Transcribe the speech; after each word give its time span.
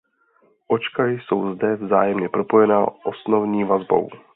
Očka 0.67 1.07
jsou 1.07 1.53
zde 1.55 1.75
vzájemně 1.75 2.29
propojena 2.29 2.87
osnovní 3.03 3.63
vazbou. 3.63 4.09